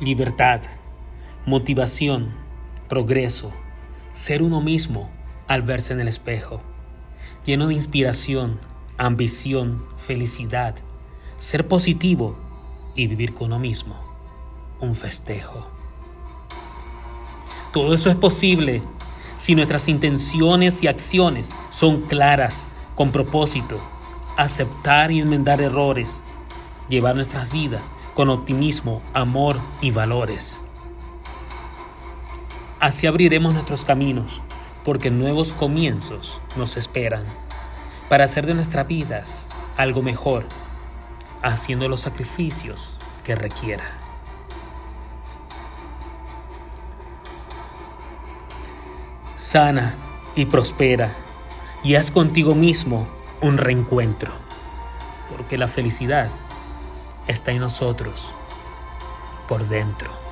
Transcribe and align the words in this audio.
libertad, 0.00 0.62
motivación, 1.44 2.32
progreso, 2.88 3.52
ser 4.12 4.42
uno 4.42 4.62
mismo 4.62 5.10
al 5.46 5.60
verse 5.60 5.92
en 5.92 6.00
el 6.00 6.08
espejo, 6.08 6.62
lleno 7.44 7.66
de 7.66 7.74
inspiración, 7.74 8.58
ambición, 8.96 9.84
felicidad, 9.98 10.74
ser 11.36 11.68
positivo 11.68 12.38
y 12.94 13.08
vivir 13.08 13.34
con 13.34 13.48
uno 13.48 13.58
mismo, 13.58 13.94
un 14.80 14.94
festejo. 14.94 15.66
Todo 17.72 17.92
eso 17.92 18.08
es 18.08 18.16
posible 18.16 18.82
si 19.36 19.54
nuestras 19.54 19.86
intenciones 19.88 20.82
y 20.82 20.88
acciones 20.88 21.54
son 21.68 22.02
claras, 22.02 22.66
con 22.94 23.12
propósito, 23.12 23.78
aceptar 24.38 25.10
y 25.10 25.20
enmendar 25.20 25.60
errores, 25.60 26.22
llevar 26.88 27.14
nuestras 27.14 27.52
vidas 27.52 27.92
con 28.20 28.28
optimismo, 28.28 29.00
amor 29.14 29.58
y 29.80 29.92
valores. 29.92 30.60
Así 32.78 33.06
abriremos 33.06 33.54
nuestros 33.54 33.82
caminos, 33.82 34.42
porque 34.84 35.10
nuevos 35.10 35.54
comienzos 35.54 36.38
nos 36.54 36.76
esperan, 36.76 37.24
para 38.10 38.26
hacer 38.26 38.44
de 38.44 38.52
nuestras 38.52 38.86
vidas 38.86 39.48
algo 39.78 40.02
mejor, 40.02 40.44
haciendo 41.40 41.88
los 41.88 42.02
sacrificios 42.02 42.98
que 43.24 43.36
requiera. 43.36 43.84
Sana 49.34 49.94
y 50.36 50.44
prospera, 50.44 51.14
y 51.82 51.94
haz 51.94 52.10
contigo 52.10 52.54
mismo 52.54 53.08
un 53.40 53.56
reencuentro, 53.56 54.30
porque 55.34 55.56
la 55.56 55.68
felicidad 55.68 56.28
está 57.26 57.52
en 57.52 57.60
nosotros 57.60 58.32
por 59.48 59.66
dentro. 59.66 60.29